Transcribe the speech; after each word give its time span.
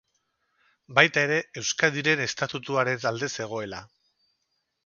Baita 0.99 1.25
ere 1.27 1.37
Euskadiren 1.61 2.25
Estatutuaren 2.25 3.09
alde 3.13 3.33
zegoela. 3.37 3.87